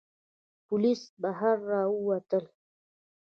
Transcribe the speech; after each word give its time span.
پوليس 0.67 1.01
بهر 1.21 1.57
را 1.71 1.81
ووتل. 1.93 2.45